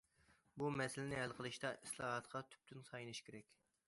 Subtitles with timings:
[0.61, 3.53] بۇ مەسىلىنى ھەل قىلىشتا ئىسلاھاتقا تۈپتىن تايىنىش كېرەك.